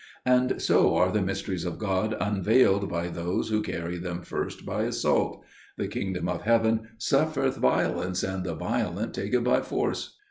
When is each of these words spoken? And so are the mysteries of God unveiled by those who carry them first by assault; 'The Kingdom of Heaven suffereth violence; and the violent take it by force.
And 0.25 0.59
so 0.59 0.95
are 0.95 1.11
the 1.11 1.21
mysteries 1.21 1.63
of 1.63 1.77
God 1.77 2.17
unveiled 2.19 2.89
by 2.89 3.07
those 3.07 3.49
who 3.49 3.61
carry 3.61 3.99
them 3.99 4.23
first 4.23 4.65
by 4.65 4.81
assault; 4.85 5.45
'The 5.77 5.89
Kingdom 5.89 6.27
of 6.27 6.41
Heaven 6.41 6.87
suffereth 6.97 7.57
violence; 7.57 8.23
and 8.23 8.43
the 8.43 8.55
violent 8.55 9.13
take 9.13 9.35
it 9.35 9.43
by 9.43 9.61
force. 9.61 10.17